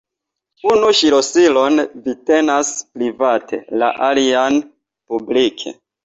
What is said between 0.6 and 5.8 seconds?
Unu ŝlosilon vi tenas private, la alian publike.